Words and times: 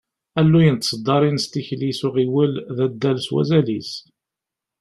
Alluy 0.39 0.67
n 0.71 0.77
tseddaṛin 0.79 1.37
s 1.43 1.45
tikli 1.47 1.91
s 1.99 2.01
uɣiwel, 2.07 2.53
d 2.77 2.79
addal 2.85 3.17
s 3.25 3.27
wazal-is. 3.33 3.91